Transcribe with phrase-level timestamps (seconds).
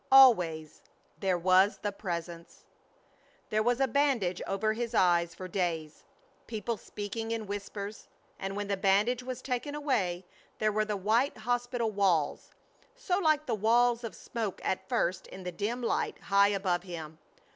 [0.11, 0.81] Always
[1.19, 2.65] there was the Presence!
[3.51, 6.05] There was a bandage over his eyes for days;
[6.47, 8.07] people speaking in whispers;
[8.39, 10.25] and when the bandage was taken away
[10.57, 12.49] there were the white hospital walls,
[12.95, 17.19] so like the walls of smoke at first in the dim light, high above him.